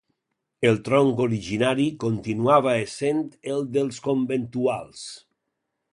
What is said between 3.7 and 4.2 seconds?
dels